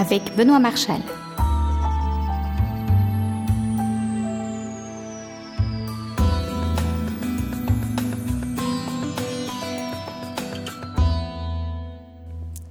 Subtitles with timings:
[0.00, 1.02] avec Benoît Marchal.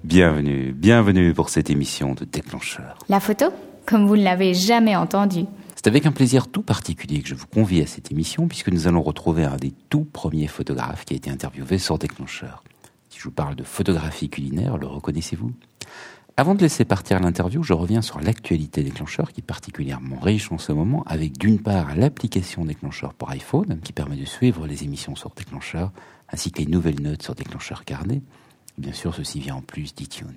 [0.04, 2.98] Bienvenue, bienvenue pour cette émission de Déclencheur.
[3.10, 3.46] La photo
[3.86, 5.46] Comme vous ne l'avez jamais entendu.
[5.76, 8.88] C'est avec un plaisir tout particulier que je vous convie à cette émission puisque nous
[8.88, 12.64] allons retrouver un des tout premiers photographes qui a été interviewé sur Déclencheur.
[13.10, 15.52] Si je vous parle de photographie culinaire, le reconnaissez-vous?
[16.40, 20.58] Avant de laisser partir l'interview, je reviens sur l'actualité Déclencheur qui est particulièrement riche en
[20.58, 25.18] ce moment avec d'une part l'application Déclencheur pour iPhone qui permet de suivre les émissions
[25.18, 25.92] sur Déclencheur
[26.30, 28.22] ainsi que les nouvelles notes sur Déclencheur Carnet
[28.78, 30.32] Bien sûr, ceci vient en plus d'iTunes.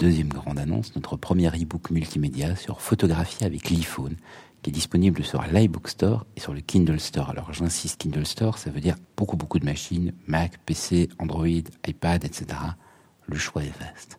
[0.00, 4.16] Deuxième grande annonce, notre premier e-book multimédia sur photographie avec l'iPhone,
[4.62, 7.30] qui est disponible sur l'iBook Store et sur le Kindle Store.
[7.30, 11.46] Alors j'insiste, Kindle Store, ça veut dire beaucoup beaucoup de machines, Mac, PC, Android,
[11.86, 12.58] iPad, etc.
[13.28, 14.18] Le choix est vaste.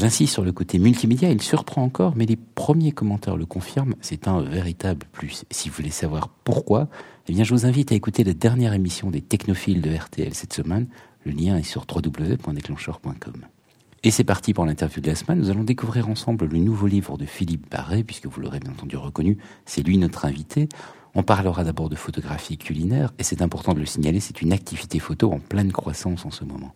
[0.00, 4.28] J'insiste sur le côté multimédia, il surprend encore, mais les premiers commentaires le confirment, c'est
[4.28, 5.44] un véritable plus.
[5.50, 6.88] Si vous voulez savoir pourquoi,
[7.28, 10.54] eh bien je vous invite à écouter la dernière émission des technophiles de RTL cette
[10.54, 10.86] semaine,
[11.26, 13.44] le lien est sur www.déclencheur.com.
[14.02, 15.38] Et c'est parti pour l'interview de la semaine.
[15.38, 18.96] Nous allons découvrir ensemble le nouveau livre de Philippe Barré, puisque vous l'aurez bien entendu
[18.96, 20.70] reconnu, c'est lui notre invité.
[21.14, 24.98] On parlera d'abord de photographie culinaire, et c'est important de le signaler, c'est une activité
[24.98, 26.72] photo en pleine croissance en ce moment.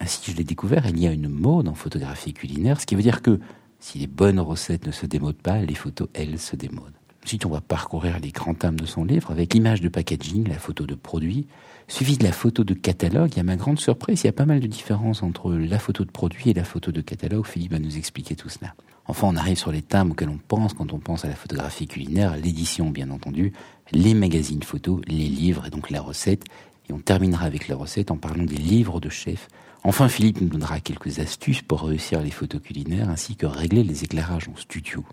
[0.00, 3.02] Ainsi, je l'ai découvert, il y a une mode en photographie culinaire, ce qui veut
[3.02, 3.40] dire que
[3.80, 6.92] si les bonnes recettes ne se démodent pas, les photos, elles, se démodent.
[7.24, 10.58] Ensuite, on va parcourir les grands thèmes de son livre avec l'image de packaging, la
[10.58, 11.46] photo de produit,
[11.86, 13.32] suivi de la photo de catalogue.
[13.36, 16.04] Et à ma grande surprise, il y a pas mal de différences entre la photo
[16.04, 17.46] de produit et la photo de catalogue.
[17.46, 18.74] Philippe va nous expliquer tout cela.
[19.06, 21.86] Enfin, on arrive sur les thèmes auxquels on pense quand on pense à la photographie
[21.86, 23.52] culinaire, l'édition bien entendu,
[23.92, 26.44] les magazines photos, les livres et donc la recette.
[26.88, 29.48] Et on terminera avec la recette en parlant des livres de chef.
[29.84, 34.04] Enfin, Philippe nous donnera quelques astuces pour réussir les photos culinaires ainsi que régler les
[34.04, 35.04] éclairages en studio.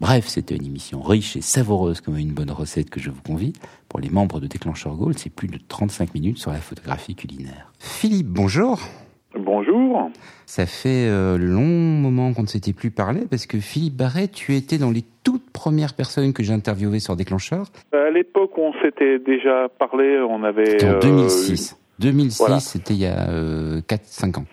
[0.00, 3.52] Bref, c'était une émission riche et savoureuse comme une bonne recette que je vous convie.
[3.88, 7.72] Pour les membres de Déclencheur Gold, c'est plus de 35 minutes sur la photographie culinaire.
[7.80, 8.78] Philippe, bonjour.
[9.36, 10.10] Bonjour.
[10.46, 14.54] Ça fait euh, long moment qu'on ne s'était plus parlé parce que Philippe Barret, tu
[14.54, 17.66] étais dans les toutes premières personnes que j'ai interviewées sur Déclencheur.
[17.92, 20.82] À l'époque où on s'était déjà parlé, on avait...
[20.84, 21.76] en 2006.
[22.00, 24.44] 2006, c'était il y a 4-5 euh, ans.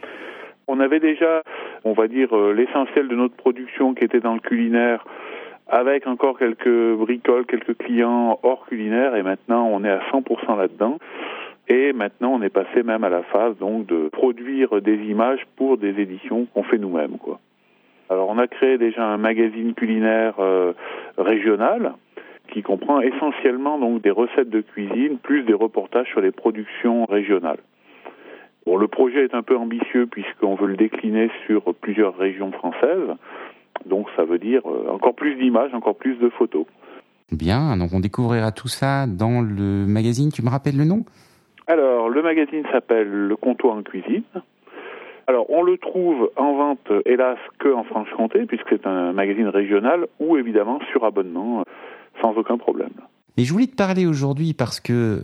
[0.68, 1.44] On avait déjà,
[1.84, 5.06] on va dire, euh, l'essentiel de notre production qui était dans le culinaire
[5.68, 10.98] avec encore quelques bricoles, quelques clients hors culinaire, et maintenant on est à 100% là-dedans.
[11.68, 15.78] Et maintenant, on est passé même à la phase donc de produire des images pour
[15.78, 17.40] des éditions qu'on fait nous-mêmes, quoi.
[18.10, 20.74] Alors, on a créé déjà un magazine culinaire euh,
[21.18, 21.94] régional
[22.52, 27.60] qui comprend essentiellement donc des recettes de cuisine plus des reportages sur les productions régionales.
[28.66, 33.16] Bon, le projet est un peu ambitieux puisqu'on veut le décliner sur plusieurs régions françaises.
[33.86, 36.66] Donc ça veut dire euh, encore plus d'images, encore plus de photos.
[37.32, 40.32] Bien, donc on découvrira tout ça dans le magazine.
[40.32, 41.06] Tu me rappelles le nom?
[41.68, 44.24] Alors, le magazine s'appelle Le comptoir en cuisine.
[45.28, 50.06] Alors, on le trouve en vente, hélas, que en Franche-Comté, puisque c'est un magazine régional,
[50.20, 51.64] ou évidemment sur abonnement,
[52.26, 52.90] sans aucun problème.
[53.38, 55.22] Mais je voulais te parler aujourd'hui parce que, euh,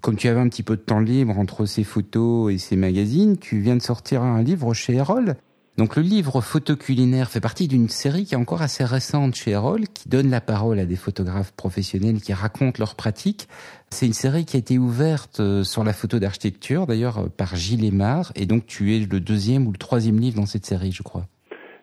[0.00, 3.36] comme tu avais un petit peu de temps libre entre ces photos et ces magazines,
[3.36, 5.34] tu viens de sortir un livre chez Erol
[5.78, 9.52] donc le livre Photo culinaire fait partie d'une série qui est encore assez récente chez
[9.52, 13.46] Erol, qui donne la parole à des photographes professionnels qui racontent leurs pratiques.
[13.88, 17.54] C'est une série qui a été ouverte euh, sur la photo d'architecture, d'ailleurs euh, par
[17.54, 20.90] Gilles Aymar, et donc tu es le deuxième ou le troisième livre dans cette série,
[20.90, 21.22] je crois.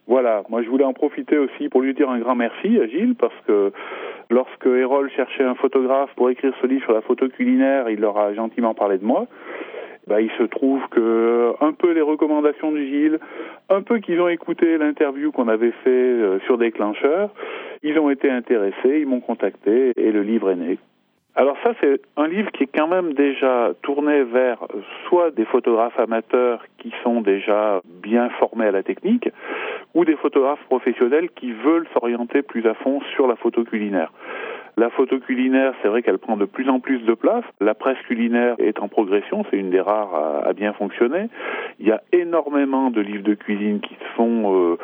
[0.07, 3.15] Voilà, moi je voulais en profiter aussi pour lui dire un grand merci à Gilles,
[3.17, 3.71] parce que
[4.29, 8.17] lorsque Erol cherchait un photographe pour écrire ce livre sur la photo culinaire, il leur
[8.17, 9.27] a gentiment parlé de moi
[10.07, 13.19] bah, il se trouve que un peu les recommandations de Gilles,
[13.69, 17.31] un peu qu'ils ont écouté l'interview qu'on avait fait euh, sur Déclencheur,
[17.83, 20.77] ils ont été intéressés, ils m'ont contacté et le livre est né.
[21.37, 24.59] Alors ça, c'est un livre qui est quand même déjà tourné vers
[25.07, 29.29] soit des photographes amateurs qui sont déjà bien formés à la technique,
[29.95, 34.11] ou des photographes professionnels qui veulent s'orienter plus à fond sur la photo culinaire.
[34.77, 37.45] La photo culinaire, c'est vrai qu'elle prend de plus en plus de place.
[37.61, 41.29] La presse culinaire est en progression, c'est une des rares à, bien fonctionner.
[41.79, 44.53] Il y a énormément de livres de cuisine qui se font.
[44.53, 44.77] Euh,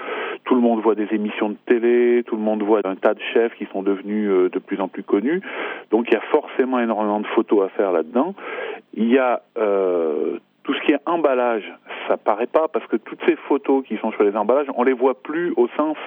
[0.46, 3.20] tout le monde voit des émissions de télé, tout le monde voit un tas de
[3.34, 5.42] chefs qui sont devenus euh, de plus en plus connus.
[5.92, 8.34] Donc il y a forcément énormément de photos à faire là-dedans.
[8.94, 11.64] Il y a euh, tout ce qui est emballage,
[12.08, 14.94] ça paraît pas parce que toutes ces photos qui sont sur les emballages, on les
[14.94, 15.98] voit plus au sens,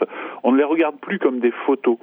[0.42, 1.98] on ne les regarde plus comme des photos,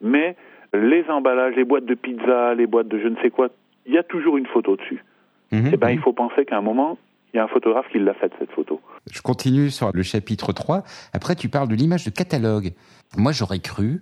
[0.00, 0.36] mais
[0.72, 3.48] les emballages, les boîtes de pizza, les boîtes de je ne sais quoi,
[3.86, 5.04] il y a toujours une photo dessus.
[5.52, 5.70] Mhm.
[5.72, 6.98] Eh ben, il faut penser qu'à un moment,
[7.32, 8.80] il y a un photographe qui l'a faite, cette photo.
[9.10, 10.82] Je continue sur le chapitre 3.
[11.12, 12.72] Après, tu parles de l'image de catalogue.
[13.16, 14.00] Moi, j'aurais cru,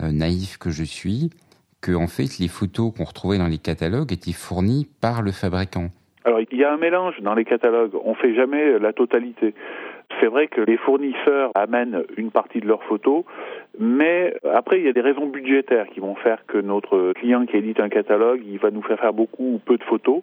[0.00, 1.30] euh, naïf que je suis,
[1.80, 5.88] que en fait, les photos qu'on retrouvait dans les catalogues étaient fournies par le fabricant.
[6.24, 7.94] Alors, il y a un mélange dans les catalogues.
[8.04, 9.54] On fait jamais la totalité.
[10.20, 13.24] C'est vrai que les fournisseurs amènent une partie de leurs photos,
[13.78, 17.56] mais après, il y a des raisons budgétaires qui vont faire que notre client qui
[17.56, 20.22] édite un catalogue, il va nous faire faire beaucoup ou peu de photos.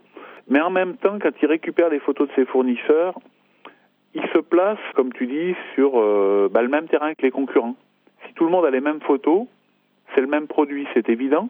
[0.49, 3.17] Mais en même temps, quand il récupère les photos de ses fournisseurs,
[4.13, 7.75] il se place, comme tu dis, sur euh, bah, le même terrain que les concurrents.
[8.27, 9.45] Si tout le monde a les mêmes photos,
[10.13, 11.49] c'est le même produit, c'est évident,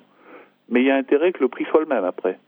[0.70, 2.40] mais il y a intérêt que le prix soit le même après.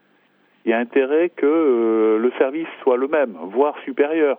[0.65, 4.37] Il y a intérêt que euh, le service soit le même, voire supérieur.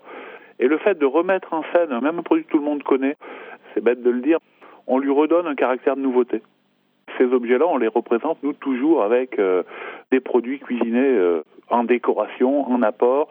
[0.58, 3.16] Et le fait de remettre en scène un même produit que tout le monde connaît,
[3.72, 4.38] c'est bête de le dire,
[4.86, 6.42] on lui redonne un caractère de nouveauté.
[7.18, 9.62] Ces objets-là, on les représente, nous, toujours avec euh,
[10.12, 13.28] des produits cuisinés euh, en décoration, en apport,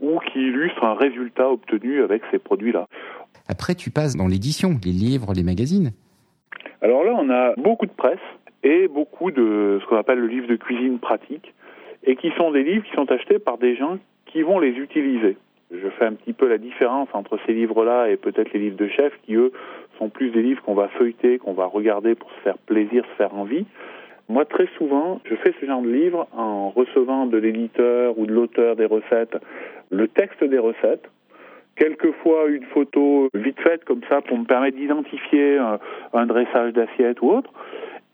[0.00, 2.86] ou qui illustrent un résultat obtenu avec ces produits-là.
[3.48, 5.92] Après, tu passes dans l'édition, les livres, les magazines.
[6.80, 8.18] Alors là, on a beaucoup de presse
[8.64, 11.54] et beaucoup de ce qu'on appelle le livre de cuisine pratique,
[12.04, 15.36] et qui sont des livres qui sont achetés par des gens qui vont les utiliser.
[15.70, 18.88] Je fais un petit peu la différence entre ces livres-là et peut-être les livres de
[18.88, 19.52] chef qui, eux,
[19.98, 23.16] sont plus des livres qu'on va feuilleter, qu'on va regarder pour se faire plaisir, se
[23.16, 23.64] faire envie.
[24.28, 28.32] Moi, très souvent, je fais ce genre de livre en recevant de l'éditeur ou de
[28.32, 29.36] l'auteur des recettes
[29.92, 31.08] le texte des recettes,
[31.76, 35.78] quelquefois une photo vite faite comme ça pour me permettre d'identifier un,
[36.14, 37.52] un, dressage d'assiette ou autre.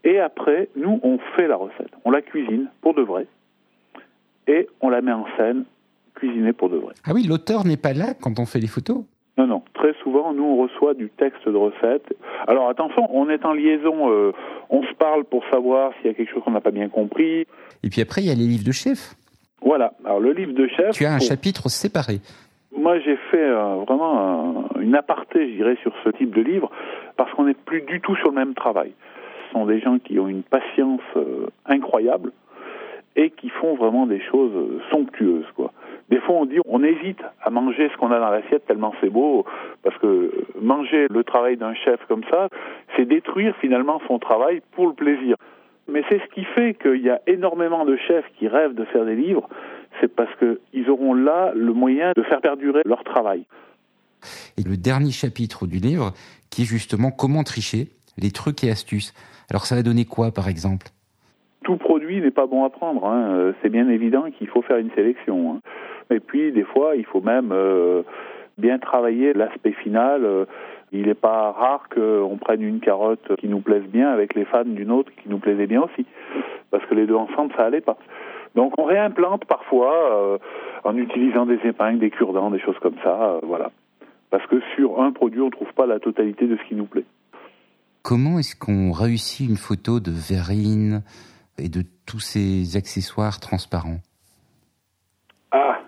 [0.05, 1.93] Et après, nous, on fait la recette.
[2.05, 3.27] On la cuisine pour de vrai.
[4.49, 5.65] Et on la met en scène
[6.15, 6.95] cuisiner pour de vrai.
[7.05, 9.05] Ah oui, l'auteur n'est pas là quand on fait les photos
[9.39, 9.63] non, non.
[9.73, 12.13] Très souvent, nous, on reçoit du texte de recette.
[12.49, 14.33] Alors attention, on est en liaison, euh,
[14.69, 17.47] on se parle pour savoir s'il y a quelque chose qu'on n'a pas bien compris.
[17.85, 19.15] Et puis après, il y a les livres de chef.
[19.63, 19.93] Voilà.
[20.05, 20.91] Alors le livre de chef.
[20.91, 22.19] Tu as un chapitre séparé.
[22.77, 26.71] Moi, j'ai fait euh, vraiment une aparté, je dirais, sur ce type de livre,
[27.17, 28.93] parce qu'on n'est plus du tout sur le même travail.
[29.47, 32.33] Ce sont des gens qui ont une patience euh, incroyable
[33.19, 35.73] et qui font vraiment des choses somptueuses, quoi.
[36.09, 39.11] Des fois, on dit, on hésite à manger ce qu'on a dans l'assiette tellement c'est
[39.11, 39.45] beau,
[39.83, 42.49] parce que manger le travail d'un chef comme ça,
[42.97, 45.35] c'est détruire finalement son travail pour le plaisir.
[45.89, 49.05] Mais c'est ce qui fait qu'il y a énormément de chefs qui rêvent de faire
[49.05, 49.49] des livres,
[50.01, 53.45] c'est parce qu'ils auront là le moyen de faire perdurer leur travail.
[54.57, 56.13] Et le dernier chapitre du livre,
[56.51, 59.13] qui est justement comment tricher, les trucs et astuces.
[59.51, 60.87] Alors ça va donner quoi par exemple?
[61.69, 63.53] Tout produit n'est pas bon à prendre, hein.
[63.61, 65.53] c'est bien évident qu'il faut faire une sélection.
[65.53, 65.61] Hein.
[66.09, 68.05] Et puis, des fois, il faut même euh,
[68.57, 70.25] bien travailler l'aspect final.
[70.25, 70.47] Euh,
[70.93, 74.65] il n'est pas rare qu'on prenne une carotte qui nous plaise bien avec les fans
[74.65, 76.07] d'une autre qui nous plaisait bien aussi.
[76.71, 77.99] Parce que les deux ensemble, ça allait pas.
[78.55, 80.39] Donc on réimplante parfois euh,
[80.85, 83.73] en utilisant des épingles, des cure-dents, des choses comme ça, voilà.
[84.31, 86.87] Parce que sur un produit, on ne trouve pas la totalité de ce qui nous
[86.87, 87.05] plaît.
[88.03, 91.03] Comment est-ce qu'on réussit une photo de verrine
[91.59, 93.99] et de tous ces accessoires transparents
[95.51, 95.79] Ah,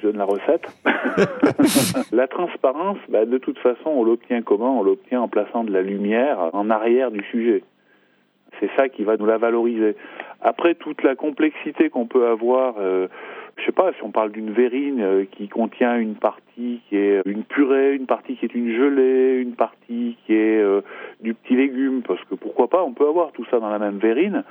[0.00, 0.66] je donne la recette.
[2.12, 4.80] la transparence, bah, de toute façon, on l'obtient comment?
[4.80, 7.62] On l'obtient en plaçant de la lumière en arrière du sujet.
[8.58, 9.96] C'est ça qui va nous la valoriser.
[10.42, 13.08] Après, toute la complexité qu'on peut avoir, euh,
[13.56, 17.22] je sais pas, si on parle d'une verrine euh, qui contient une partie qui est
[17.26, 20.80] une purée, une partie qui est une gelée, une partie qui est euh,
[21.20, 23.98] du petit légume, parce que pourquoi pas, on peut avoir tout ça dans la même
[23.98, 24.44] verrine.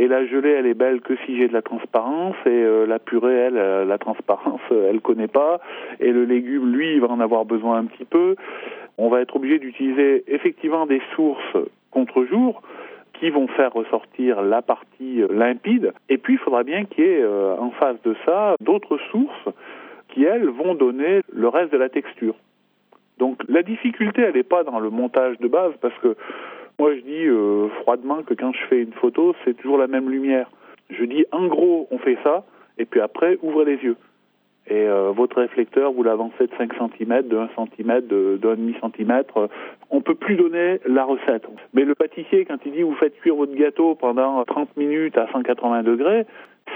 [0.00, 2.98] Et la gelée, elle est belle que si j'ai de la transparence, et euh, la
[2.98, 5.60] purée, elle, euh, la transparence, elle connaît pas,
[6.00, 8.34] et le légume, lui, il va en avoir besoin un petit peu.
[8.96, 11.54] On va être obligé d'utiliser effectivement des sources
[11.90, 12.62] contre-jour
[13.12, 15.92] qui vont faire ressortir la partie euh, limpide.
[16.08, 19.50] Et puis, il faudra bien qu'il y ait en face de ça d'autres sources
[20.08, 22.36] qui, elles, vont donner le reste de la texture.
[23.18, 26.16] Donc la difficulté, elle n'est pas dans le montage de base, parce que
[26.80, 30.08] moi, je dis euh, froidement que quand je fais une photo, c'est toujours la même
[30.08, 30.50] lumière.
[30.88, 32.44] Je dis, en gros, on fait ça,
[32.78, 33.98] et puis après, ouvrez les yeux.
[34.66, 38.96] Et euh, votre réflecteur, vous l'avancez de 5 cm, de 1 cm, de, de 1,5
[38.96, 39.24] cm.
[39.90, 41.46] On peut plus donner la recette.
[41.74, 45.28] Mais le pâtissier, quand il dit vous faites cuire votre gâteau pendant 30 minutes à
[45.32, 46.24] 180 degrés,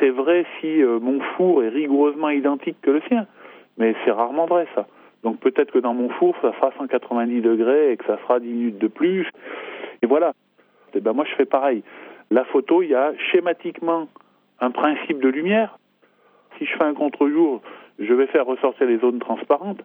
[0.00, 3.26] c'est vrai si euh, mon four est rigoureusement identique que le sien.
[3.78, 4.86] Mais c'est rarement vrai ça.
[5.22, 8.46] Donc peut-être que dans mon four, ça sera 190 degrés et que ça sera 10
[8.46, 9.26] minutes de plus.
[10.04, 10.34] Et voilà.
[10.94, 11.82] Eh ben moi, je fais pareil.
[12.30, 14.06] La photo, il y a schématiquement
[14.60, 15.78] un principe de lumière.
[16.58, 17.62] Si je fais un contre-jour,
[17.98, 19.80] je vais faire ressortir les zones transparentes,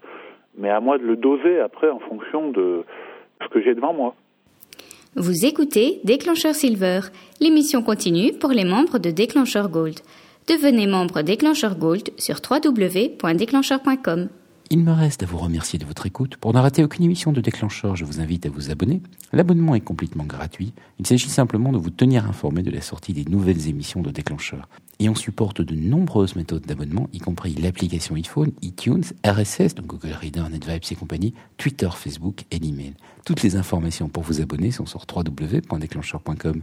[0.57, 2.83] mais à moi de le doser après en fonction de
[3.41, 4.13] ce que j'ai devant moi.
[5.15, 6.99] Vous écoutez Déclencheur Silver,
[7.39, 10.01] l'émission continue pour les membres de Déclencheur Gold.
[10.49, 14.27] Devenez membre Déclencheur Gold sur www.déclencheur.com.
[14.71, 16.38] Il me reste à vous remercier de votre écoute.
[16.38, 19.01] Pour ne rater aucune émission de Déclencheur, je vous invite à vous abonner.
[19.33, 20.73] L'abonnement est complètement gratuit.
[20.99, 24.69] Il s'agit simplement de vous tenir informé de la sortie des nouvelles émissions de Déclencheur.
[24.99, 30.13] Et on supporte de nombreuses méthodes d'abonnement, y compris l'application iPhone, iTunes, RSS, donc Google
[30.21, 32.93] Reader, NetVibes et compagnie, Twitter, Facebook et l'email.
[33.25, 36.61] Toutes les informations pour vous abonner sont sur www.déclencheur.com.